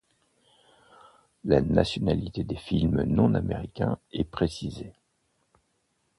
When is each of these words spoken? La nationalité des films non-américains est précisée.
La 1.45 1.61
nationalité 1.61 2.43
des 2.43 2.55
films 2.55 3.03
non-américains 3.03 3.99
est 4.13 4.23
précisée. 4.23 4.93